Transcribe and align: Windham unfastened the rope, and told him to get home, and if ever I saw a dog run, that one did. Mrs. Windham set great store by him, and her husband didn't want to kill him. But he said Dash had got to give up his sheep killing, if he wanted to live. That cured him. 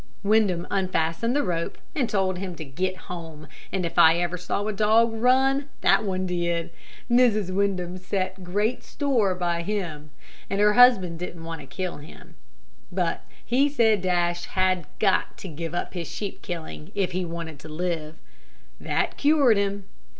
Windham 0.23 0.65
unfastened 0.71 1.35
the 1.35 1.43
rope, 1.43 1.77
and 1.95 2.09
told 2.09 2.39
him 2.39 2.55
to 2.55 2.65
get 2.65 2.97
home, 3.05 3.47
and 3.71 3.85
if 3.85 3.99
ever 3.99 4.35
I 4.35 4.39
saw 4.39 4.65
a 4.65 4.73
dog 4.73 5.11
run, 5.13 5.69
that 5.81 6.03
one 6.03 6.25
did. 6.25 6.71
Mrs. 7.07 7.53
Windham 7.53 7.99
set 7.99 8.43
great 8.43 8.81
store 8.83 9.35
by 9.35 9.61
him, 9.61 10.09
and 10.49 10.59
her 10.59 10.73
husband 10.73 11.19
didn't 11.19 11.43
want 11.43 11.61
to 11.61 11.67
kill 11.67 11.97
him. 11.97 12.33
But 12.91 13.23
he 13.45 13.69
said 13.69 14.01
Dash 14.01 14.45
had 14.45 14.87
got 14.97 15.37
to 15.37 15.47
give 15.47 15.75
up 15.75 15.93
his 15.93 16.07
sheep 16.07 16.41
killing, 16.41 16.91
if 16.95 17.11
he 17.11 17.23
wanted 17.23 17.59
to 17.59 17.69
live. 17.69 18.15
That 18.79 19.17
cured 19.17 19.57
him. 19.57 19.83